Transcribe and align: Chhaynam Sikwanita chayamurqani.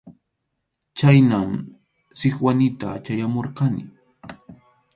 Chhaynam 0.97 1.51
Sikwanita 2.19 2.89
chayamurqani. 3.05 3.83